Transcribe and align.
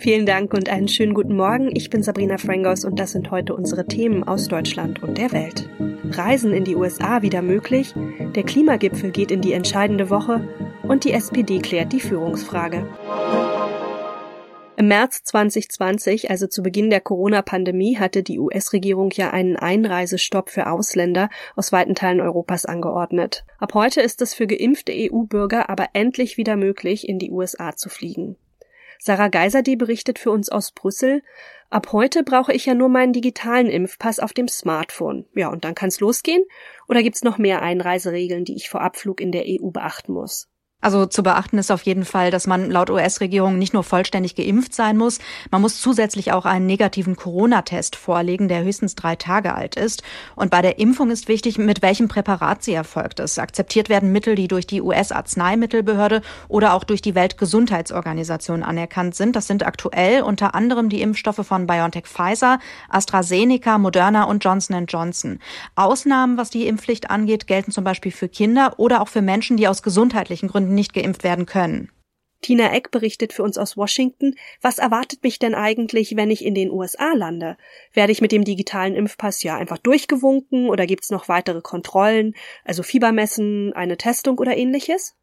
Vielen 0.00 0.24
Dank 0.24 0.54
und 0.54 0.70
einen 0.70 0.88
schönen 0.88 1.12
guten 1.12 1.36
Morgen. 1.36 1.76
Ich 1.76 1.90
bin 1.90 2.02
Sabrina 2.02 2.38
Frangos 2.38 2.86
und 2.86 2.98
das 2.98 3.12
sind 3.12 3.30
heute 3.30 3.54
unsere 3.54 3.84
Themen 3.84 4.24
aus 4.24 4.48
Deutschland 4.48 5.02
und 5.02 5.18
der 5.18 5.30
Welt. 5.30 5.68
Reisen 6.12 6.54
in 6.54 6.64
die 6.64 6.74
USA 6.74 7.20
wieder 7.20 7.42
möglich, 7.42 7.92
der 8.34 8.44
Klimagipfel 8.44 9.10
geht 9.10 9.30
in 9.30 9.42
die 9.42 9.52
entscheidende 9.52 10.08
Woche 10.08 10.48
und 10.84 11.04
die 11.04 11.12
SPD 11.12 11.58
klärt 11.58 11.92
die 11.92 12.00
Führungsfrage. 12.00 12.86
Im 14.78 14.88
März 14.88 15.22
2020, 15.24 16.30
also 16.30 16.46
zu 16.46 16.62
Beginn 16.62 16.88
der 16.88 17.02
Corona-Pandemie, 17.02 17.98
hatte 17.98 18.22
die 18.22 18.38
US-Regierung 18.38 19.10
ja 19.10 19.32
einen 19.32 19.56
Einreisestopp 19.56 20.48
für 20.48 20.70
Ausländer 20.70 21.28
aus 21.56 21.72
weiten 21.72 21.94
Teilen 21.94 22.22
Europas 22.22 22.64
angeordnet. 22.64 23.44
Ab 23.58 23.74
heute 23.74 24.00
ist 24.00 24.22
es 24.22 24.32
für 24.32 24.46
geimpfte 24.46 24.94
EU-Bürger 24.96 25.68
aber 25.68 25.88
endlich 25.92 26.38
wieder 26.38 26.56
möglich, 26.56 27.06
in 27.06 27.18
die 27.18 27.30
USA 27.30 27.76
zu 27.76 27.90
fliegen. 27.90 28.36
Sarah 29.02 29.28
Geiserde 29.28 29.78
berichtet 29.78 30.18
für 30.18 30.30
uns 30.30 30.50
aus 30.50 30.72
Brüssel. 30.72 31.22
Ab 31.70 31.92
heute 31.92 32.22
brauche 32.22 32.52
ich 32.52 32.66
ja 32.66 32.74
nur 32.74 32.90
meinen 32.90 33.14
digitalen 33.14 33.68
Impfpass 33.68 34.20
auf 34.20 34.34
dem 34.34 34.46
Smartphone. 34.46 35.24
Ja, 35.34 35.48
und 35.48 35.64
dann 35.64 35.74
kann's 35.74 36.00
losgehen? 36.00 36.44
Oder 36.86 37.02
gibt's 37.02 37.24
noch 37.24 37.38
mehr 37.38 37.62
Einreiseregeln, 37.62 38.44
die 38.44 38.56
ich 38.56 38.68
vor 38.68 38.82
Abflug 38.82 39.22
in 39.22 39.32
der 39.32 39.44
EU 39.46 39.70
beachten 39.70 40.12
muss? 40.12 40.48
Also 40.80 41.06
zu 41.06 41.22
beachten 41.22 41.58
ist 41.58 41.70
auf 41.70 41.82
jeden 41.82 42.04
Fall, 42.04 42.30
dass 42.30 42.46
man 42.46 42.70
laut 42.70 42.90
US-Regierung 42.90 43.58
nicht 43.58 43.74
nur 43.74 43.84
vollständig 43.84 44.34
geimpft 44.34 44.74
sein 44.74 44.96
muss, 44.96 45.18
man 45.50 45.60
muss 45.60 45.80
zusätzlich 45.80 46.32
auch 46.32 46.46
einen 46.46 46.66
negativen 46.66 47.16
Corona-Test 47.16 47.96
vorlegen, 47.96 48.48
der 48.48 48.64
höchstens 48.64 48.94
drei 48.94 49.16
Tage 49.16 49.54
alt 49.54 49.76
ist. 49.76 50.02
Und 50.36 50.50
bei 50.50 50.62
der 50.62 50.78
Impfung 50.78 51.10
ist 51.10 51.28
wichtig, 51.28 51.58
mit 51.58 51.82
welchem 51.82 52.08
Präparat 52.08 52.62
sie 52.62 52.72
erfolgt 52.72 53.20
ist. 53.20 53.38
Akzeptiert 53.38 53.88
werden 53.88 54.12
Mittel, 54.12 54.34
die 54.34 54.48
durch 54.48 54.66
die 54.66 54.80
US-Arzneimittelbehörde 54.80 56.22
oder 56.48 56.74
auch 56.74 56.84
durch 56.84 57.02
die 57.02 57.14
Weltgesundheitsorganisation 57.14 58.62
anerkannt 58.62 59.14
sind. 59.14 59.36
Das 59.36 59.46
sind 59.46 59.66
aktuell 59.66 60.22
unter 60.22 60.54
anderem 60.54 60.88
die 60.88 61.02
Impfstoffe 61.02 61.46
von 61.46 61.66
BioNTech 61.66 62.06
Pfizer, 62.06 62.58
AstraZeneca, 62.88 63.78
Moderna 63.78 64.24
und 64.24 64.44
Johnson 64.44 64.86
Johnson. 64.86 65.40
Ausnahmen, 65.74 66.36
was 66.36 66.50
die 66.50 66.66
Impfpflicht 66.66 67.10
angeht, 67.10 67.46
gelten 67.46 67.70
zum 67.70 67.84
Beispiel 67.84 68.12
für 68.12 68.28
Kinder 68.28 68.74
oder 68.78 69.02
auch 69.02 69.08
für 69.08 69.22
Menschen, 69.22 69.56
die 69.56 69.68
aus 69.68 69.82
gesundheitlichen 69.82 70.48
Gründen 70.48 70.69
nicht 70.74 70.94
geimpft 70.94 71.24
werden 71.24 71.46
können. 71.46 71.90
Tina 72.42 72.72
Eck 72.72 72.90
berichtet 72.90 73.34
für 73.34 73.42
uns 73.42 73.58
aus 73.58 73.76
Washington, 73.76 74.34
was 74.62 74.78
erwartet 74.78 75.22
mich 75.22 75.38
denn 75.38 75.54
eigentlich, 75.54 76.16
wenn 76.16 76.30
ich 76.30 76.44
in 76.44 76.54
den 76.54 76.70
USA 76.70 77.12
lande? 77.12 77.58
Werde 77.92 78.12
ich 78.12 78.22
mit 78.22 78.32
dem 78.32 78.44
digitalen 78.44 78.94
Impfpass 78.94 79.42
ja 79.42 79.56
einfach 79.56 79.76
durchgewunken 79.76 80.70
oder 80.70 80.86
gibt's 80.86 81.10
noch 81.10 81.28
weitere 81.28 81.60
Kontrollen, 81.60 82.34
also 82.64 82.82
Fiebermessen, 82.82 83.74
eine 83.74 83.98
Testung 83.98 84.38
oder 84.38 84.56
ähnliches? 84.56 85.16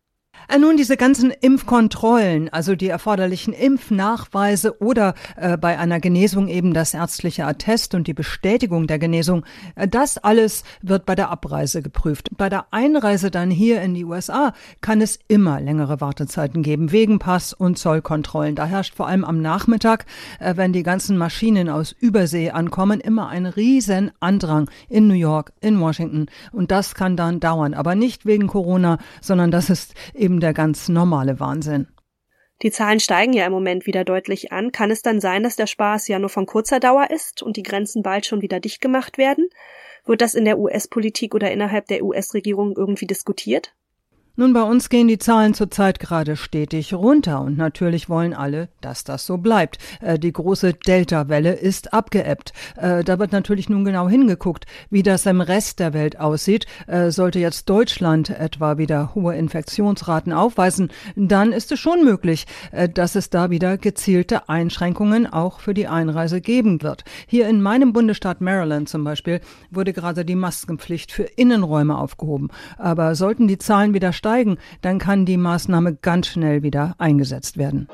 Äh, 0.50 0.60
nun, 0.60 0.78
diese 0.78 0.96
ganzen 0.96 1.32
Impfkontrollen, 1.32 2.48
also 2.50 2.76
die 2.76 2.88
erforderlichen 2.88 3.54
Impfnachweise 3.54 4.82
oder 4.82 5.14
äh, 5.36 5.58
bei 5.58 5.78
einer 5.78 6.00
Genesung 6.00 6.48
eben 6.48 6.74
das 6.74 6.94
ärztliche 6.94 7.46
Attest 7.46 7.94
und 7.96 8.08
die 8.08 8.14
Bestätigung 8.14 8.88
der 8.88 8.98
Genesung, 8.98 9.44
äh, 9.76 9.88
das 9.90 10.18
alles 10.18 10.64
wird 10.82 11.06
bei 11.06 11.16
der 11.16 11.30
Abreise 11.30 11.82
geprüft. 11.82 12.30
Bei 12.38 12.48
der 12.48 12.68
Einreise 12.72 13.30
dann 13.30 13.52
hier 13.52 13.82
in 13.82 13.94
die 13.94 14.06
USA 14.06 14.54
kann 14.80 15.02
es 15.02 15.20
immer 15.28 15.60
längere 15.60 16.00
Wartezeiten 16.00 16.64
geben, 16.64 16.94
wegen 16.94 17.20
Pass- 17.20 17.54
und 17.54 17.78
Zollkontrollen. 17.78 18.56
Da 18.56 18.66
herrscht 18.66 18.96
vor 18.96 19.08
allem 19.08 19.26
am 19.26 19.42
Nachmittag, 19.42 20.06
äh, 20.40 20.56
wenn 20.56 20.72
die 20.72 20.84
ganzen 20.84 21.18
Maschinen 21.18 21.68
aus 21.68 21.94
Übersee 22.00 22.52
ankommen, 22.52 23.02
immer 23.02 23.28
ein 23.28 23.48
riesen 23.48 24.12
Andrang 24.22 24.70
in 24.88 25.08
New 25.08 25.14
York, 25.14 25.52
in 25.60 25.80
Washington. 25.82 26.28
Und 26.54 26.72
das 26.72 26.96
kann 26.96 27.18
dann 27.18 27.42
dauern, 27.42 27.74
aber 27.74 27.96
nicht 27.96 28.26
wegen 28.26 28.48
Corona, 28.48 28.98
sondern 29.20 29.52
das 29.52 29.70
ist 29.70 29.94
eben 30.14 30.27
der 30.40 30.54
ganz 30.54 30.90
normale 30.90 31.40
Wahnsinn. 31.40 31.88
Die 32.62 32.72
Zahlen 32.72 33.00
steigen 33.00 33.34
ja 33.34 33.46
im 33.46 33.52
Moment 33.52 33.86
wieder 33.86 34.04
deutlich 34.04 34.52
an. 34.52 34.72
Kann 34.72 34.90
es 34.90 35.02
dann 35.02 35.22
sein, 35.22 35.44
dass 35.44 35.56
der 35.56 35.68
Spaß 35.68 36.08
ja 36.08 36.18
nur 36.20 36.30
von 36.30 36.46
kurzer 36.46 36.80
Dauer 36.80 37.12
ist 37.12 37.44
und 37.44 37.56
die 37.56 37.64
Grenzen 37.64 38.02
bald 38.02 38.26
schon 38.26 38.42
wieder 38.42 38.60
dicht 38.60 38.82
gemacht 38.82 39.18
werden? 39.18 39.48
Wird 40.06 40.22
das 40.22 40.34
in 40.34 40.46
der 40.46 40.58
US-Politik 40.58 41.36
oder 41.36 41.52
innerhalb 41.52 41.88
der 41.88 42.04
US-Regierung 42.04 42.76
irgendwie 42.76 43.06
diskutiert? 43.06 43.76
Nun, 44.40 44.54
bei 44.54 44.62
uns 44.62 44.90
gehen 44.90 45.08
die 45.08 45.18
Zahlen 45.18 45.56
zurzeit 45.56 46.00
gerade 46.00 46.36
stetig 46.36 46.94
runter 46.94 47.42
und 47.42 47.58
natürlich 47.58 48.08
wollen 48.08 48.36
alle, 48.36 48.70
dass 48.82 49.04
das 49.04 49.26
so 49.26 49.38
bleibt. 49.38 49.80
Äh, 50.00 50.20
die 50.20 50.32
große 50.32 50.76
Delta-Welle 50.76 51.54
ist 51.54 51.92
abgeebbt. 51.92 52.54
Äh, 52.76 53.04
da 53.04 53.18
wird 53.18 53.32
natürlich 53.32 53.68
nun 53.68 53.84
genau 53.84 54.08
hingeguckt, 54.08 54.68
wie 54.92 55.02
das 55.02 55.26
im 55.26 55.42
Rest 55.42 55.80
der 55.80 55.96
Welt 55.96 56.20
aussieht. 56.20 56.68
Äh, 56.86 57.10
sollte 57.10 57.40
jetzt 57.40 57.68
Deutschland 57.68 58.30
etwa 58.30 58.78
wieder 58.78 59.16
hohe 59.16 59.36
Infektionsraten 59.36 60.32
aufweisen, 60.32 60.92
dann 61.16 61.52
ist 61.52 61.72
es 61.72 61.80
schon 61.80 62.06
möglich, 62.06 62.46
äh, 62.72 62.88
dass 62.88 63.16
es 63.16 63.32
da 63.32 63.50
wieder 63.50 63.80
gezielte 63.80 64.50
Einschränkungen 64.50 65.26
auch 65.26 65.62
für 65.62 65.74
die 65.74 65.88
Einreise 65.88 66.42
geben 66.42 66.84
wird. 66.84 67.06
Hier 67.26 67.48
in 67.48 67.60
meinem 67.60 67.92
Bundesstaat 67.92 68.40
Maryland 68.40 68.88
zum 68.88 69.04
Beispiel 69.04 69.42
wurde 69.72 69.94
gerade 69.94 70.26
die 70.26 70.36
Maskenpflicht 70.36 71.12
für 71.12 71.24
Innenräume 71.24 71.98
aufgehoben. 71.98 72.50
Aber 72.78 73.16
sollten 73.16 73.48
die 73.48 73.58
Zahlen 73.58 73.96
wieder 73.96 74.14
dann 74.82 75.00
kann 75.00 75.26
die 75.26 75.38
Maßnahme 75.38 75.96
ganz 75.96 76.28
schnell 76.28 76.64
wieder 76.64 76.96
eingesetzt 76.98 77.58
werden. 77.58 77.88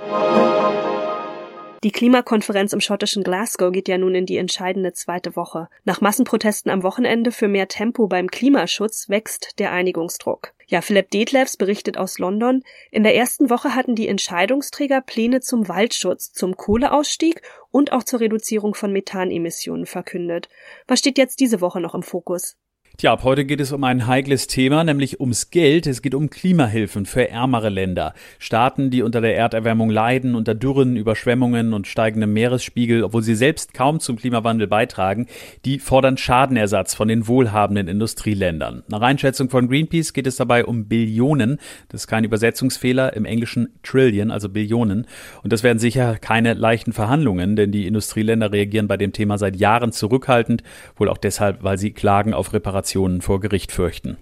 Die 1.83 1.91
Klimakonferenz 1.91 2.71
im 2.71 2.79
schottischen 2.79 3.25
Glasgow 3.25 3.69
geht 3.69 3.89
ja 3.89 3.97
nun 3.97 4.16
in 4.16 4.25
die 4.25 4.38
entscheidende 4.38 4.94
zweite 4.94 5.35
Woche. 5.35 5.67
Nach 5.83 5.99
Massenprotesten 5.99 6.71
am 6.71 6.81
Wochenende 6.81 7.33
für 7.33 7.49
mehr 7.49 7.67
Tempo 7.67 8.07
beim 8.07 8.31
Klimaschutz 8.31 9.09
wächst 9.09 9.59
der 9.59 9.73
Einigungsdruck. 9.73 10.53
Ja, 10.66 10.79
Philipp 10.79 11.11
Detlefs 11.11 11.57
berichtet 11.57 11.97
aus 11.97 12.19
London. 12.19 12.63
In 12.89 13.03
der 13.03 13.15
ersten 13.17 13.50
Woche 13.50 13.75
hatten 13.75 13.95
die 13.95 14.07
Entscheidungsträger 14.07 15.01
Pläne 15.01 15.41
zum 15.41 15.67
Waldschutz, 15.67 16.31
zum 16.31 16.55
Kohleausstieg 16.55 17.41
und 17.69 17.91
auch 17.91 18.03
zur 18.03 18.21
Reduzierung 18.21 18.75
von 18.75 18.94
Methanemissionen 18.94 19.85
verkündet. 19.85 20.47
Was 20.88 21.00
steht 21.00 21.17
jetzt 21.17 21.41
diese 21.41 21.59
Woche 21.59 21.81
noch 21.81 21.95
im 21.95 22.03
Fokus? 22.03 22.55
Tja, 22.96 23.12
ab 23.12 23.24
heute 23.24 23.44
geht 23.44 23.59
es 23.59 23.72
um 23.72 23.84
ein 23.84 24.06
heikles 24.06 24.46
Thema, 24.46 24.84
nämlich 24.84 25.20
ums 25.20 25.50
Geld. 25.50 25.88
Es 25.88 26.04
geht 26.04 26.14
um 26.14 26.30
Klimahilfen 26.30 27.08
für 27.08 27.28
ärmere 27.28 27.70
Länder. 27.70 28.14
Staaten, 28.38 28.92
die 28.92 29.02
unter 29.02 29.20
der 29.20 29.36
Erderwärmung 29.36 29.90
leiden, 29.90 30.36
unter 30.36 30.54
Dürren, 30.54 30.96
Überschwemmungen 30.96 31.74
und 31.74 31.88
steigendem 31.88 32.34
Meeresspiegel, 32.34 33.04
obwohl 33.04 33.24
sie 33.24 33.34
selbst 33.34 33.74
kaum 33.74 34.00
zum 34.00 34.18
Klimawandel 34.18 34.68
beitragen, 34.68 35.26
die 35.66 35.80
fordern 35.80 36.18
Schadenersatz 36.18 36.94
von 36.94 37.08
den 37.08 37.28
wohlhabenden 37.28 37.88
Industrieländern. 37.88 38.84
Nach 38.88 39.02
Einschätzung 39.02 39.50
von 39.50 39.68
Greenpeace 39.68 40.14
geht 40.14 40.28
es 40.28 40.36
dabei 40.36 40.64
um 40.64 40.86
Billionen. 40.86 41.58
Das 41.90 42.02
ist 42.02 42.08
kein 42.08 42.24
Übersetzungsfehler, 42.24 43.14
im 43.16 43.25
Englischen 43.25 43.70
Trillion, 43.81 44.30
also 44.30 44.50
Billionen. 44.50 45.08
Und 45.42 45.52
das 45.52 45.64
werden 45.64 45.80
sicher 45.80 46.18
keine 46.22 46.54
leichten 46.54 46.94
Verhandlungen, 46.94 47.56
denn 47.56 47.72
die 47.72 47.88
Industrieländer 47.88 48.52
reagieren 48.52 48.88
bei 48.88 48.98
dem 48.98 49.14
Thema 49.14 49.40
seit 49.40 49.56
Jahren 49.56 49.92
zurückhaltend, 49.92 50.62
wohl 50.96 51.10
auch 51.10 51.18
deshalb, 51.18 51.64
weil 51.64 51.80
sie 51.80 51.90
Klagen 51.90 52.36
auf 52.36 52.54
Reparationen 52.54 52.82
Demonstrationen 52.83 53.21
vor 53.21 53.39
Gericht 53.39 53.71
fürchten. 53.71 54.17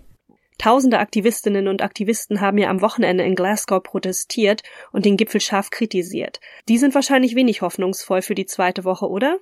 Tausende 0.60 1.00
Aktivistinnen 1.00 1.68
und 1.68 1.82
Aktivisten 1.82 2.40
haben 2.40 2.60
ja 2.60 2.70
am 2.70 2.82
Wochenende 2.82 3.24
in 3.24 3.34
Glasgow 3.34 3.82
protestiert 3.82 4.62
und 4.92 5.06
den 5.06 5.18
Gipfel 5.18 5.42
scharf 5.42 5.72
kritisiert. 5.72 6.40
Die 6.70 6.78
sind 6.78 6.94
wahrscheinlich 6.94 7.36
wenig 7.36 7.64
hoffnungsvoll 7.64 8.22
für 8.22 8.36
die 8.36 8.46
zweite 8.46 8.84
Woche, 8.84 9.10
oder? 9.10 9.40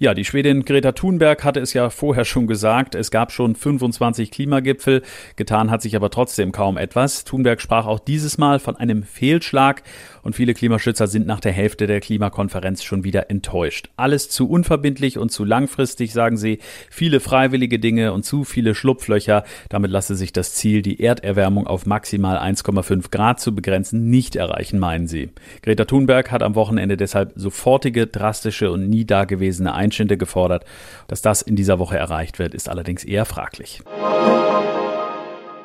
Ja, 0.00 0.14
die 0.14 0.24
Schwedin 0.24 0.64
Greta 0.64 0.92
Thunberg 0.92 1.42
hatte 1.42 1.58
es 1.58 1.72
ja 1.72 1.90
vorher 1.90 2.24
schon 2.24 2.46
gesagt, 2.46 2.94
es 2.94 3.10
gab 3.10 3.32
schon 3.32 3.56
25 3.56 4.30
Klimagipfel, 4.30 5.02
getan 5.34 5.72
hat 5.72 5.82
sich 5.82 5.96
aber 5.96 6.08
trotzdem 6.10 6.52
kaum 6.52 6.76
etwas. 6.76 7.24
Thunberg 7.24 7.60
sprach 7.60 7.84
auch 7.84 7.98
dieses 7.98 8.38
Mal 8.38 8.60
von 8.60 8.76
einem 8.76 9.02
Fehlschlag 9.02 9.82
und 10.22 10.36
viele 10.36 10.54
Klimaschützer 10.54 11.08
sind 11.08 11.26
nach 11.26 11.40
der 11.40 11.50
Hälfte 11.50 11.88
der 11.88 11.98
Klimakonferenz 11.98 12.84
schon 12.84 13.02
wieder 13.02 13.28
enttäuscht. 13.28 13.88
Alles 13.96 14.28
zu 14.28 14.48
unverbindlich 14.48 15.18
und 15.18 15.32
zu 15.32 15.44
langfristig, 15.44 16.12
sagen 16.12 16.36
sie, 16.36 16.60
viele 16.90 17.18
freiwillige 17.18 17.80
Dinge 17.80 18.12
und 18.12 18.24
zu 18.24 18.44
viele 18.44 18.76
Schlupflöcher. 18.76 19.42
Damit 19.68 19.90
lasse 19.90 20.14
sich 20.14 20.32
das 20.32 20.54
Ziel, 20.54 20.82
die 20.82 21.00
Erderwärmung 21.02 21.66
auf 21.66 21.86
maximal 21.86 22.38
1,5 22.38 23.10
Grad 23.10 23.40
zu 23.40 23.52
begrenzen, 23.52 24.10
nicht 24.10 24.36
erreichen, 24.36 24.78
meinen 24.78 25.08
sie. 25.08 25.30
Greta 25.62 25.86
Thunberg 25.86 26.30
hat 26.30 26.44
am 26.44 26.54
Wochenende 26.54 26.96
deshalb 26.96 27.32
sofortige, 27.34 28.06
drastische 28.06 28.70
und 28.70 28.88
nie 28.88 29.04
dagewesene 29.04 29.74
Einschnitte 29.88 30.18
gefordert. 30.18 30.64
Dass 31.08 31.22
das 31.22 31.42
in 31.42 31.56
dieser 31.56 31.78
Woche 31.78 31.96
erreicht 31.96 32.38
wird, 32.38 32.54
ist 32.54 32.68
allerdings 32.68 33.04
eher 33.04 33.24
fraglich. 33.24 33.82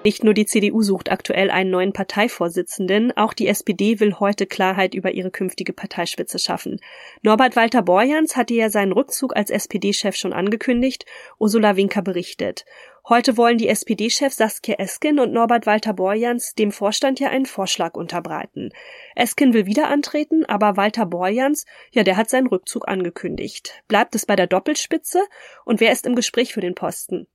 Nicht 0.05 0.25
nur 0.25 0.33
die 0.33 0.45
CDU 0.45 0.81
sucht 0.81 1.09
aktuell 1.09 1.49
einen 1.49 1.69
neuen 1.69 1.93
Parteivorsitzenden, 1.93 3.15
auch 3.15 3.31
die 3.31 3.47
SPD 3.47 4.01
will 4.01 4.15
heute 4.19 4.45
Klarheit 4.45 4.95
über 4.95 5.11
ihre 5.13 5.31
künftige 5.31 5.71
Parteispitze 5.71 6.39
schaffen. 6.39 6.81
Norbert 7.21 7.55
Walter 7.55 7.81
Borjans 7.81 8.35
hatte 8.35 8.53
ja 8.53 8.69
seinen 8.69 8.91
Rückzug 8.91 9.33
als 9.33 9.49
SPD-Chef 9.49 10.17
schon 10.17 10.33
angekündigt, 10.33 11.05
Ursula 11.39 11.77
Winker 11.77 12.01
berichtet. 12.01 12.65
Heute 13.09 13.35
wollen 13.35 13.57
die 13.57 13.67
SPD-Chef 13.67 14.31
Saskia 14.33 14.75
Esken 14.75 15.19
und 15.19 15.33
Norbert 15.33 15.65
Walter 15.65 15.91
Borjans 15.91 16.55
dem 16.55 16.71
Vorstand 16.71 17.19
ja 17.19 17.29
einen 17.29 17.45
Vorschlag 17.45 17.95
unterbreiten. 17.95 18.69
Esken 19.13 19.53
will 19.53 19.65
wieder 19.65 19.89
antreten, 19.89 20.45
aber 20.45 20.77
Walter 20.77 21.05
Borjans, 21.05 21.65
ja, 21.91 22.03
der 22.03 22.15
hat 22.15 22.29
seinen 22.29 22.47
Rückzug 22.47 22.87
angekündigt. 22.87 23.83
Bleibt 23.89 24.15
es 24.15 24.25
bei 24.25 24.37
der 24.37 24.47
Doppelspitze? 24.47 25.21
Und 25.65 25.81
wer 25.81 25.91
ist 25.91 26.05
im 26.05 26.15
Gespräch 26.15 26.53
für 26.53 26.61
den 26.61 26.75
Posten? 26.75 27.27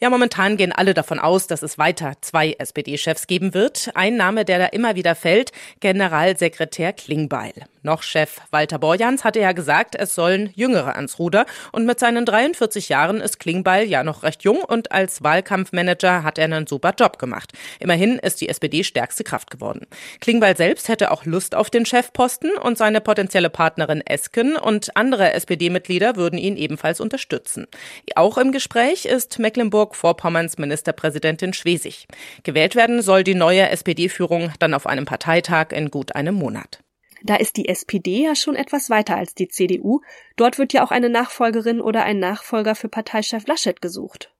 Ja, 0.00 0.10
momentan 0.10 0.56
gehen 0.56 0.72
alle 0.72 0.94
davon 0.94 1.18
aus, 1.18 1.48
dass 1.48 1.62
es 1.62 1.76
weiter 1.76 2.14
zwei 2.20 2.54
SPD-Chefs 2.58 3.26
geben 3.26 3.52
wird. 3.52 3.90
Ein 3.94 4.16
Name, 4.16 4.44
der 4.44 4.60
da 4.60 4.66
immer 4.66 4.94
wieder 4.94 5.16
fällt, 5.16 5.50
Generalsekretär 5.80 6.92
Klingbeil. 6.92 7.66
Noch 7.82 8.02
Chef 8.02 8.40
Walter 8.50 8.78
Borjans 8.78 9.24
hatte 9.24 9.40
ja 9.40 9.52
gesagt, 9.52 9.94
es 9.94 10.14
sollen 10.14 10.50
Jüngere 10.54 10.96
ans 10.96 11.18
Ruder. 11.18 11.46
Und 11.72 11.86
mit 11.86 11.98
seinen 11.98 12.26
43 12.26 12.88
Jahren 12.90 13.20
ist 13.20 13.40
Klingbeil 13.40 13.88
ja 13.88 14.04
noch 14.04 14.22
recht 14.22 14.42
jung 14.42 14.58
und 14.62 14.92
als 14.92 15.22
Wahlkampfmanager 15.22 16.22
hat 16.22 16.38
er 16.38 16.44
einen 16.44 16.66
super 16.66 16.92
Job 16.98 17.18
gemacht. 17.18 17.52
Immerhin 17.78 18.18
ist 18.18 18.40
die 18.40 18.48
SPD 18.48 18.84
stärkste 18.84 19.24
Kraft 19.24 19.50
geworden. 19.50 19.86
Klingbeil 20.20 20.56
selbst 20.56 20.88
hätte 20.88 21.10
auch 21.10 21.24
Lust 21.24 21.54
auf 21.54 21.70
den 21.70 21.86
Chefposten 21.86 22.52
und 22.56 22.76
seine 22.76 23.00
potenzielle 23.00 23.50
Partnerin 23.50 24.02
Esken 24.02 24.56
und 24.56 24.96
andere 24.96 25.32
SPD-Mitglieder 25.32 26.16
würden 26.16 26.38
ihn 26.38 26.56
ebenfalls 26.56 27.00
unterstützen. 27.00 27.66
Auch 28.14 28.36
im 28.36 28.52
Gespräch 28.52 29.06
ist 29.06 29.38
Mecklenburg-Vorpommerns 29.38 30.58
Ministerpräsidentin 30.58 31.54
Schwesig. 31.54 32.06
Gewählt 32.42 32.76
werden 32.76 33.00
soll 33.00 33.24
die 33.24 33.34
neue 33.34 33.68
SPD-Führung 33.70 34.52
dann 34.58 34.74
auf 34.74 34.86
einem 34.86 35.06
Parteitag 35.06 35.72
in 35.72 35.90
gut 35.90 36.14
einem 36.14 36.34
Monat. 36.34 36.80
Da 37.22 37.36
ist 37.36 37.56
die 37.56 37.68
SPD 37.68 38.24
ja 38.24 38.34
schon 38.34 38.56
etwas 38.56 38.90
weiter 38.90 39.16
als 39.16 39.34
die 39.34 39.48
CDU. 39.48 40.00
Dort 40.36 40.58
wird 40.58 40.72
ja 40.72 40.84
auch 40.84 40.90
eine 40.90 41.08
Nachfolgerin 41.08 41.80
oder 41.80 42.04
ein 42.04 42.18
Nachfolger 42.18 42.74
für 42.74 42.88
Parteichef 42.88 43.46
Laschet 43.46 43.80
gesucht. 43.80 44.32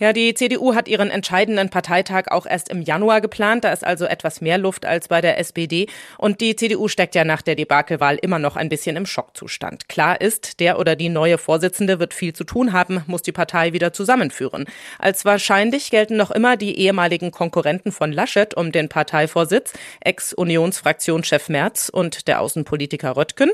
Ja, 0.00 0.12
die 0.12 0.32
CDU 0.32 0.76
hat 0.76 0.86
ihren 0.86 1.10
entscheidenden 1.10 1.70
Parteitag 1.70 2.28
auch 2.28 2.46
erst 2.46 2.68
im 2.68 2.82
Januar 2.82 3.20
geplant. 3.20 3.64
Da 3.64 3.72
ist 3.72 3.84
also 3.84 4.04
etwas 4.04 4.40
mehr 4.40 4.56
Luft 4.56 4.86
als 4.86 5.08
bei 5.08 5.20
der 5.20 5.38
SPD. 5.38 5.88
Und 6.18 6.40
die 6.40 6.54
CDU 6.54 6.86
steckt 6.86 7.16
ja 7.16 7.24
nach 7.24 7.42
der 7.42 7.56
Debakelwahl 7.56 8.16
immer 8.22 8.38
noch 8.38 8.54
ein 8.54 8.68
bisschen 8.68 8.94
im 8.94 9.06
Schockzustand. 9.06 9.88
Klar 9.88 10.20
ist, 10.20 10.60
der 10.60 10.78
oder 10.78 10.94
die 10.94 11.08
neue 11.08 11.36
Vorsitzende 11.36 11.98
wird 11.98 12.14
viel 12.14 12.32
zu 12.32 12.44
tun 12.44 12.72
haben, 12.72 13.02
muss 13.08 13.22
die 13.22 13.32
Partei 13.32 13.72
wieder 13.72 13.92
zusammenführen. 13.92 14.66
Als 15.00 15.24
wahrscheinlich 15.24 15.90
gelten 15.90 16.16
noch 16.16 16.30
immer 16.30 16.56
die 16.56 16.78
ehemaligen 16.78 17.32
Konkurrenten 17.32 17.90
von 17.90 18.12
Laschet 18.12 18.54
um 18.54 18.70
den 18.70 18.88
Parteivorsitz, 18.88 19.72
Ex-Unionsfraktionschef 19.98 21.48
Merz 21.48 21.88
und 21.88 22.28
der 22.28 22.40
Außenpolitiker 22.40 23.16
Röttgen. 23.16 23.50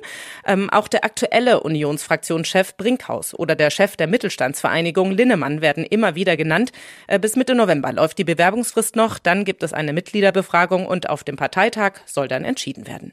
Ähm, 0.47 0.69
auch 0.69 0.88
der 0.88 1.06
aktuelle 1.06 1.61
Unionsfraktionschef 1.61 2.76
Brinkhaus 2.76 3.32
oder 3.32 3.55
der 3.55 3.70
Chef 3.70 3.97
der 3.97 4.08
Mittelstandsvereinigung 4.08 5.11
Linnemann 5.11 5.62
werden 5.62 5.85
immer 5.85 6.14
wieder 6.14 6.34
Mitglieder 6.35 6.37
genannt. 6.37 6.73
Äh, 7.07 7.19
bis 7.19 7.37
Mitte 7.37 7.55
November 7.55 7.93
läuft 7.93 8.19
die 8.19 8.25
Bewerbungsfrist 8.25 8.97
noch, 8.97 9.19
dann 9.19 9.45
gibt 9.45 9.63
es 9.63 9.73
eine 9.73 9.93
Mitgliederbefragung 9.93 10.87
und 10.87 11.09
auf 11.09 11.25
dem 11.25 11.37
Parteitag 11.37 12.01
soll 12.07 12.29
dann 12.29 12.45
entschieden 12.45 12.87
werden. 12.87 13.13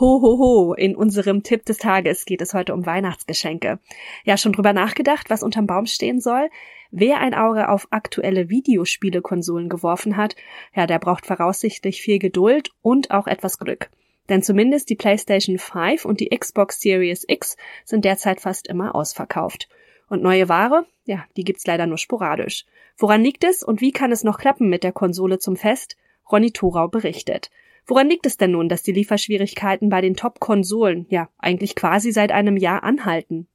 Ho, 0.00 0.20
ho, 0.20 0.38
ho. 0.38 0.74
In 0.74 0.96
unserem 0.96 1.44
Tipp 1.44 1.64
des 1.64 1.78
Tages 1.78 2.24
geht 2.24 2.42
es 2.42 2.52
heute 2.52 2.74
um 2.74 2.84
Weihnachtsgeschenke. 2.84 3.78
Ja, 4.24 4.36
schon 4.36 4.52
drüber 4.52 4.72
nachgedacht, 4.72 5.30
was 5.30 5.44
unterm 5.44 5.66
Baum 5.66 5.86
stehen 5.86 6.20
soll? 6.20 6.50
Wer 6.90 7.20
ein 7.20 7.32
Auge 7.32 7.68
auf 7.68 7.86
aktuelle 7.90 8.50
Videospielekonsolen 8.50 9.68
geworfen 9.68 10.16
hat, 10.16 10.34
ja, 10.74 10.86
der 10.86 10.98
braucht 10.98 11.26
voraussichtlich 11.26 12.02
viel 12.02 12.18
Geduld 12.18 12.70
und 12.82 13.12
auch 13.12 13.28
etwas 13.28 13.58
Glück. 13.58 13.88
Denn 14.28 14.42
zumindest 14.42 14.90
die 14.90 14.96
PlayStation 14.96 15.58
5 15.58 16.04
und 16.04 16.18
die 16.18 16.30
Xbox 16.30 16.80
Series 16.80 17.24
X 17.28 17.56
sind 17.84 18.04
derzeit 18.04 18.40
fast 18.40 18.66
immer 18.66 18.94
ausverkauft. 18.94 19.68
Und 20.14 20.22
neue 20.22 20.48
Ware? 20.48 20.86
Ja, 21.06 21.24
die 21.36 21.42
gibt's 21.42 21.66
leider 21.66 21.86
nur 21.88 21.98
sporadisch. 21.98 22.66
Woran 22.96 23.24
liegt 23.24 23.42
es 23.42 23.64
und 23.64 23.80
wie 23.80 23.90
kann 23.90 24.12
es 24.12 24.22
noch 24.22 24.38
klappen 24.38 24.68
mit 24.68 24.84
der 24.84 24.92
Konsole 24.92 25.40
zum 25.40 25.56
Fest? 25.56 25.96
Ronny 26.30 26.52
Thorau 26.52 26.86
berichtet. 26.86 27.50
Woran 27.84 28.08
liegt 28.08 28.24
es 28.24 28.36
denn 28.36 28.52
nun, 28.52 28.68
dass 28.68 28.84
die 28.84 28.92
Lieferschwierigkeiten 28.92 29.88
bei 29.88 30.00
den 30.00 30.14
Top-Konsolen 30.14 31.06
ja 31.08 31.30
eigentlich 31.36 31.74
quasi 31.74 32.12
seit 32.12 32.30
einem 32.30 32.56
Jahr 32.56 32.84
anhalten? 32.84 33.48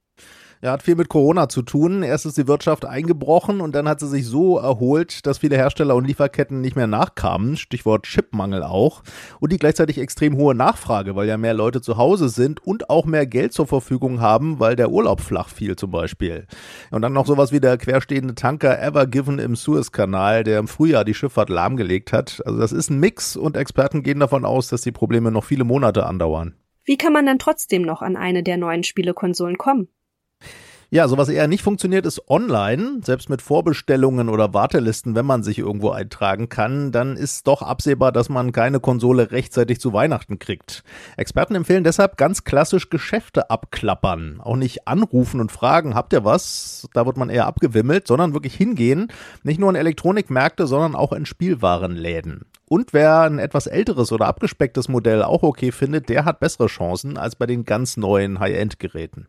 Ja, 0.61 0.73
hat 0.73 0.83
viel 0.83 0.95
mit 0.95 1.07
Corona 1.07 1.47
zu 1.47 1.61
tun. 1.61 2.03
Erst 2.03 2.25
ist 2.25 2.37
die 2.37 2.49
Wirtschaft 2.49 2.83
eingebrochen 2.83 3.61
und 3.61 3.73
dann 3.75 3.87
hat 3.87 4.01
sie 4.01 4.09
sich 4.09 4.25
so 4.25 4.57
erholt, 4.57 5.25
dass 5.25 5.37
viele 5.37 5.55
Hersteller 5.55 5.95
und 5.95 6.05
Lieferketten 6.05 6.59
nicht 6.59 6.75
mehr 6.75 6.85
nachkamen. 6.85 7.55
Stichwort 7.55 8.03
Chipmangel 8.03 8.63
auch. 8.63 9.01
Und 9.39 9.53
die 9.53 9.57
gleichzeitig 9.57 9.99
extrem 9.99 10.35
hohe 10.35 10.53
Nachfrage, 10.55 11.15
weil 11.15 11.29
ja 11.29 11.37
mehr 11.37 11.53
Leute 11.53 11.79
zu 11.79 11.95
Hause 11.95 12.27
sind 12.27 12.61
und 12.67 12.89
auch 12.89 13.05
mehr 13.05 13.25
Geld 13.25 13.53
zur 13.53 13.67
Verfügung 13.67 14.19
haben, 14.19 14.59
weil 14.59 14.75
der 14.75 14.91
Urlaub 14.91 15.21
flach 15.21 15.47
fiel 15.47 15.77
zum 15.77 15.91
Beispiel. 15.91 16.45
Und 16.91 17.03
dann 17.03 17.13
noch 17.13 17.25
sowas 17.25 17.53
wie 17.53 17.61
der 17.61 17.77
querstehende 17.77 18.35
Tanker 18.35 18.81
Ever 18.81 19.07
Given 19.07 19.39
im 19.39 19.55
Suezkanal, 19.55 20.43
der 20.43 20.59
im 20.59 20.67
Frühjahr 20.67 21.05
die 21.05 21.13
Schifffahrt 21.13 21.47
lahmgelegt 21.47 22.11
hat. 22.11 22.41
Also 22.45 22.59
das 22.59 22.73
ist 22.73 22.89
ein 22.89 22.99
Mix 22.99 23.37
und 23.37 23.55
Experten 23.55 24.03
gehen 24.03 24.19
davon 24.19 24.43
aus, 24.43 24.67
dass 24.67 24.81
die 24.81 24.91
Probleme 24.91 25.31
noch 25.31 25.45
viele 25.45 25.63
Monate 25.63 26.05
andauern. 26.05 26.55
Wie 26.83 26.97
kann 26.97 27.13
man 27.13 27.25
dann 27.25 27.39
trotzdem 27.39 27.83
noch 27.83 28.01
an 28.01 28.17
eine 28.17 28.43
der 28.43 28.57
neuen 28.57 28.83
Spielekonsolen 28.83 29.57
kommen? 29.57 29.87
Ja, 30.91 31.07
so 31.07 31.19
was 31.19 31.29
eher 31.29 31.47
nicht 31.47 31.61
funktioniert, 31.61 32.07
ist 32.07 32.31
online. 32.31 33.01
Selbst 33.03 33.29
mit 33.29 33.43
Vorbestellungen 33.43 34.27
oder 34.27 34.55
Wartelisten, 34.55 35.13
wenn 35.13 35.25
man 35.25 35.43
sich 35.43 35.59
irgendwo 35.59 35.91
eintragen 35.91 36.49
kann, 36.49 36.91
dann 36.91 37.15
ist 37.15 37.45
doch 37.45 37.61
absehbar, 37.61 38.11
dass 38.11 38.27
man 38.27 38.51
keine 38.53 38.79
Konsole 38.79 39.29
rechtzeitig 39.29 39.79
zu 39.79 39.93
Weihnachten 39.93 40.39
kriegt. 40.39 40.83
Experten 41.15 41.53
empfehlen 41.53 41.83
deshalb 41.83 42.17
ganz 42.17 42.43
klassisch 42.43 42.89
Geschäfte 42.89 43.51
abklappern. 43.51 44.41
Auch 44.41 44.55
nicht 44.55 44.87
anrufen 44.87 45.41
und 45.41 45.51
fragen, 45.51 45.93
habt 45.93 46.11
ihr 46.11 46.25
was? 46.25 46.89
Da 46.95 47.05
wird 47.05 47.17
man 47.17 47.29
eher 47.29 47.45
abgewimmelt, 47.45 48.07
sondern 48.07 48.33
wirklich 48.33 48.55
hingehen. 48.55 49.11
Nicht 49.43 49.59
nur 49.59 49.69
in 49.69 49.75
Elektronikmärkte, 49.75 50.65
sondern 50.65 50.95
auch 50.95 51.13
in 51.13 51.27
Spielwarenläden. 51.27 52.45
Und 52.67 52.93
wer 52.93 53.21
ein 53.21 53.37
etwas 53.37 53.67
älteres 53.67 54.11
oder 54.11 54.25
abgespecktes 54.25 54.89
Modell 54.89 55.21
auch 55.21 55.43
okay 55.43 55.71
findet, 55.71 56.09
der 56.09 56.25
hat 56.25 56.39
bessere 56.39 56.65
Chancen 56.65 57.15
als 57.15 57.35
bei 57.35 57.45
den 57.45 57.63
ganz 57.63 57.95
neuen 57.95 58.39
High-End-Geräten. 58.39 59.27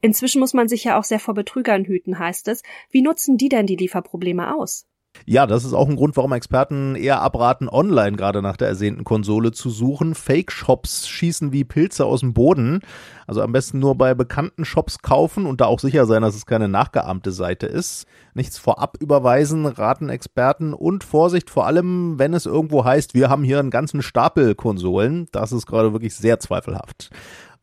Inzwischen 0.00 0.40
muss 0.40 0.54
man 0.54 0.68
sich 0.68 0.84
ja 0.84 0.98
auch 0.98 1.04
sehr 1.04 1.20
vor 1.20 1.34
Betrügern 1.34 1.84
hüten, 1.84 2.18
heißt 2.18 2.48
es. 2.48 2.62
Wie 2.90 3.02
nutzen 3.02 3.36
die 3.36 3.48
denn 3.48 3.66
die 3.66 3.76
Lieferprobleme 3.76 4.54
aus? 4.54 4.86
Ja, 5.24 5.46
das 5.46 5.64
ist 5.64 5.72
auch 5.72 5.88
ein 5.88 5.96
Grund, 5.96 6.16
warum 6.16 6.32
Experten 6.32 6.94
eher 6.94 7.22
abraten, 7.22 7.68
online 7.68 8.16
gerade 8.16 8.42
nach 8.42 8.56
der 8.56 8.68
ersehnten 8.68 9.04
Konsole 9.04 9.52
zu 9.52 9.70
suchen. 9.70 10.14
Fake-Shops 10.14 11.08
schießen 11.08 11.52
wie 11.52 11.64
Pilze 11.64 12.04
aus 12.04 12.20
dem 12.20 12.34
Boden. 12.34 12.80
Also 13.26 13.42
am 13.42 13.52
besten 13.52 13.78
nur 13.78 13.96
bei 13.96 14.14
bekannten 14.14 14.64
Shops 14.64 14.98
kaufen 15.00 15.46
und 15.46 15.60
da 15.60 15.66
auch 15.66 15.80
sicher 15.80 16.06
sein, 16.06 16.22
dass 16.22 16.36
es 16.36 16.46
keine 16.46 16.68
nachgeahmte 16.68 17.32
Seite 17.32 17.66
ist. 17.66 18.06
Nichts 18.34 18.58
vorab 18.58 18.98
überweisen, 19.00 19.66
raten 19.66 20.10
Experten 20.10 20.74
und 20.74 21.02
Vorsicht 21.02 21.50
vor 21.50 21.66
allem, 21.66 22.18
wenn 22.18 22.34
es 22.34 22.46
irgendwo 22.46 22.84
heißt, 22.84 23.14
wir 23.14 23.28
haben 23.28 23.42
hier 23.42 23.58
einen 23.58 23.70
ganzen 23.70 24.02
Stapel 24.02 24.54
Konsolen. 24.54 25.26
Das 25.32 25.52
ist 25.52 25.66
gerade 25.66 25.92
wirklich 25.92 26.14
sehr 26.14 26.38
zweifelhaft. 26.38 27.10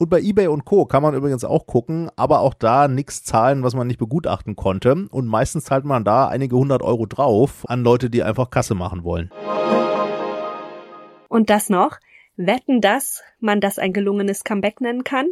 Und 0.04 0.10
bei 0.10 0.20
eBay 0.20 0.48
und 0.48 0.66
Co. 0.66 0.86
kann 0.86 1.02
man 1.02 1.16
übrigens 1.16 1.46
auch 1.46 1.66
gucken, 1.66 2.12
aber 2.18 2.42
auch 2.42 2.54
da 2.54 2.90
nichts 2.90 3.24
zahlen, 3.24 3.64
was 3.64 3.74
man 3.74 3.88
nicht 3.88 4.00
begutachten 4.00 4.58
konnte. 4.58 5.08
Und 5.10 5.28
meistens 5.28 5.64
zahlt 5.64 5.86
man 5.86 6.04
da 6.04 6.28
einige 6.28 6.58
hundert 6.58 6.82
Euro 6.82 7.06
drauf 7.06 7.64
an 7.70 7.86
Leute, 7.86 8.10
die 8.10 8.22
einfach 8.22 8.50
Kasse 8.50 8.76
machen 8.76 9.06
wollen. 9.06 9.32
Und 11.30 11.50
das 11.50 11.70
noch? 11.70 12.00
Wetten, 12.36 12.82
dass 12.82 13.24
man 13.40 13.62
das 13.62 13.80
ein 13.80 13.94
gelungenes 13.94 14.44
Comeback 14.44 14.82
nennen 14.82 15.06
kann? 15.06 15.28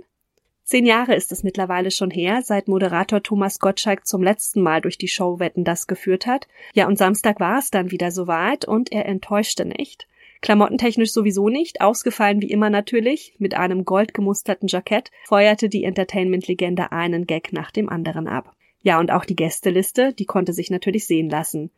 Zehn 0.63 0.85
Jahre 0.85 1.15
ist 1.15 1.33
es 1.33 1.43
mittlerweile 1.43 1.91
schon 1.91 2.09
her, 2.09 2.39
seit 2.41 2.69
Moderator 2.69 3.21
Thomas 3.21 3.59
Gottschalk 3.59 4.07
zum 4.07 4.23
letzten 4.23 4.61
Mal 4.61 4.79
durch 4.79 4.97
die 4.97 5.09
Show 5.09 5.39
Wetten 5.39 5.65
das 5.65 5.85
geführt 5.85 6.27
hat. 6.27 6.47
Ja, 6.73 6.87
und 6.87 6.97
Samstag 6.97 7.41
war 7.41 7.59
es 7.59 7.71
dann 7.71 7.91
wieder 7.91 8.09
soweit 8.09 8.63
und 8.63 8.89
er 8.93 9.05
enttäuschte 9.05 9.65
nicht. 9.65 10.07
Klamottentechnisch 10.41 11.11
sowieso 11.11 11.49
nicht, 11.49 11.81
ausgefallen 11.81 12.41
wie 12.41 12.49
immer 12.49 12.69
natürlich, 12.69 13.35
mit 13.37 13.53
einem 13.53 13.85
goldgemusterten 13.85 14.67
Jackett, 14.67 15.11
feuerte 15.27 15.69
die 15.69 15.83
Entertainment-Legende 15.83 16.91
einen 16.91 17.27
Gag 17.27 17.53
nach 17.53 17.71
dem 17.71 17.89
anderen 17.89 18.27
ab. 18.27 18.55
Ja, 18.81 18.99
und 18.99 19.11
auch 19.11 19.25
die 19.25 19.35
Gästeliste, 19.35 20.13
die 20.13 20.25
konnte 20.25 20.53
sich 20.53 20.71
natürlich 20.71 21.05
sehen 21.05 21.29
lassen. 21.29 21.69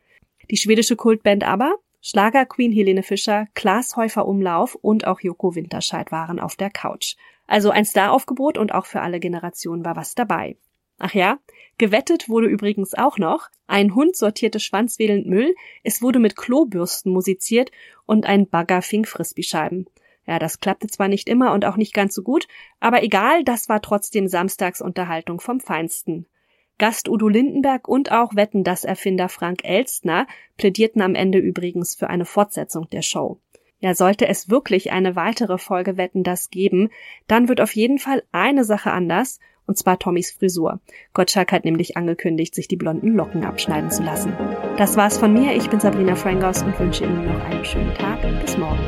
Die 0.49 0.57
schwedische 0.57 0.95
Kultband 0.95 1.43
aber, 1.43 1.75
Schlager 2.01 2.45
Queen 2.45 2.71
Helene 2.73 3.03
Fischer, 3.03 3.47
Klaas 3.53 3.95
Häufer 3.95 4.25
Umlauf 4.25 4.75
und 4.75 5.07
auch 5.07 5.21
Joko 5.21 5.55
Winterscheid 5.55 6.11
waren 6.11 6.39
auf 6.39 6.55
der 6.57 6.69
Couch. 6.69 7.15
Also 7.47 7.69
ein 7.69 7.85
Staraufgebot 7.85 8.57
und 8.57 8.73
auch 8.73 8.85
für 8.85 9.01
alle 9.01 9.19
Generationen 9.19 9.85
war 9.85 9.95
was 9.95 10.15
dabei. 10.15 10.57
Ach 11.05 11.13
ja, 11.13 11.37
gewettet 11.77 12.29
wurde 12.29 12.47
übrigens 12.47 12.93
auch 12.93 13.17
noch, 13.17 13.49
ein 13.67 13.93
Hund 13.93 14.15
sortierte 14.15 14.61
schwanzwedelnd 14.61 15.27
Müll, 15.27 15.53
es 15.83 16.01
wurde 16.01 16.17
mit 16.17 16.37
Klobürsten 16.37 17.11
musiziert 17.11 17.71
und 18.05 18.25
ein 18.25 18.47
Bagger 18.47 18.81
fing 18.81 19.03
Frisbee-Scheiben. 19.05 19.87
Ja, 20.25 20.39
das 20.39 20.61
klappte 20.61 20.87
zwar 20.87 21.09
nicht 21.09 21.27
immer 21.27 21.51
und 21.51 21.65
auch 21.65 21.75
nicht 21.75 21.93
ganz 21.93 22.15
so 22.15 22.23
gut, 22.23 22.47
aber 22.79 23.03
egal, 23.03 23.43
das 23.43 23.67
war 23.67 23.81
trotzdem 23.81 24.29
Samstagsunterhaltung 24.29 25.41
vom 25.41 25.59
Feinsten. 25.59 26.25
Gast 26.77 27.09
Udo 27.09 27.27
Lindenberg 27.27 27.89
und 27.89 28.13
auch 28.13 28.33
Wetten 28.37 28.63
das 28.63 28.85
Erfinder 28.85 29.27
Frank 29.27 29.65
Elstner 29.65 30.25
plädierten 30.55 31.01
am 31.01 31.15
Ende 31.15 31.39
übrigens 31.39 31.95
für 31.95 32.09
eine 32.09 32.23
Fortsetzung 32.23 32.89
der 32.91 33.01
Show. 33.01 33.41
Ja, 33.79 33.93
sollte 33.93 34.29
es 34.29 34.49
wirklich 34.49 34.93
eine 34.93 35.17
weitere 35.17 35.57
Folge 35.57 35.97
Wetten 35.97 36.23
das 36.23 36.49
geben, 36.49 36.91
dann 37.27 37.49
wird 37.49 37.59
auf 37.59 37.75
jeden 37.75 37.99
Fall 37.99 38.23
eine 38.31 38.63
Sache 38.63 38.91
anders 38.93 39.41
und 39.67 39.77
zwar 39.77 39.99
Tommys 39.99 40.31
Frisur. 40.31 40.79
Gottschalk 41.13 41.51
hat 41.51 41.65
nämlich 41.65 41.97
angekündigt, 41.97 42.55
sich 42.55 42.67
die 42.67 42.77
blonden 42.77 43.15
Locken 43.15 43.43
abschneiden 43.45 43.91
zu 43.91 44.03
lassen. 44.03 44.33
Das 44.77 44.97
war's 44.97 45.17
von 45.17 45.33
mir. 45.33 45.55
Ich 45.55 45.69
bin 45.69 45.79
Sabrina 45.79 46.15
Frangos 46.15 46.63
und 46.63 46.79
wünsche 46.79 47.05
Ihnen 47.05 47.25
noch 47.25 47.43
einen 47.45 47.65
schönen 47.65 47.93
Tag. 47.93 48.19
Bis 48.41 48.57
morgen. 48.57 48.79